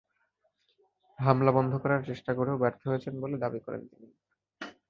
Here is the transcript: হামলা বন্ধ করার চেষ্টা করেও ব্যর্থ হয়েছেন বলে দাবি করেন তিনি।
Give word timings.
হামলা 1.19 1.51
বন্ধ 1.57 1.71
করার 1.77 2.01
চেষ্টা 2.05 2.31
করেও 2.33 2.61
ব্যর্থ 2.61 2.81
হয়েছেন 2.87 3.13
বলে 3.21 3.35
দাবি 3.37 3.59
করেন 3.65 3.81
তিনি। 3.89 4.07